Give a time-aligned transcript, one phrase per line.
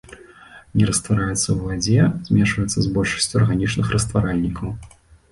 [0.79, 4.73] Не раствараецца ў вадзе, змешваецца з большасцю арганічных растваральнікаў.